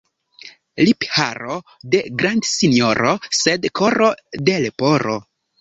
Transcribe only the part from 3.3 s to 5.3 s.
sed koro de leporo.